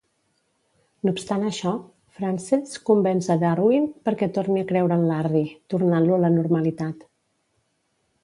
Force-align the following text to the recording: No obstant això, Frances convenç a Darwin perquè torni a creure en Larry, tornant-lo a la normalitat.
No 1.07 1.11
obstant 1.15 1.43
això, 1.49 1.73
Frances 2.19 2.79
convenç 2.87 3.27
a 3.35 3.37
Darwin 3.43 3.85
perquè 4.09 4.29
torni 4.37 4.63
a 4.63 4.67
creure 4.71 4.97
en 5.01 5.05
Larry, 5.11 5.43
tornant-lo 5.75 6.15
a 6.17 6.21
la 6.25 6.33
normalitat. 6.39 7.05